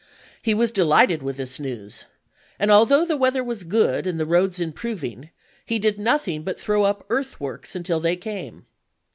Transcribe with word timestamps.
He 0.41 0.55
was 0.55 0.71
delighted 0.71 1.21
with 1.21 1.37
this 1.37 1.59
news; 1.59 2.05
and 2.57 2.71
although 2.71 3.05
the 3.05 3.15
weather 3.17 3.43
was 3.43 3.63
good 3.63 4.07
and 4.07 4.19
the 4.19 4.25
roads 4.25 4.59
improving, 4.59 5.29
he 5.63 5.77
did 5.77 5.99
nothing 5.99 6.41
but 6.41 6.59
throw 6.59 6.81
up 6.81 7.05
earthworks 7.11 7.75
until 7.75 7.99
they 7.99 8.15
came. 8.15 8.65